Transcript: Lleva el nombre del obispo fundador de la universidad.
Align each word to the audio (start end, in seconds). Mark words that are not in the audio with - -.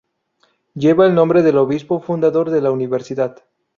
Lleva 0.73 1.05
el 1.05 1.13
nombre 1.13 1.43
del 1.43 1.57
obispo 1.59 1.99
fundador 1.99 2.49
de 2.49 2.59
la 2.61 2.71
universidad. 2.71 3.43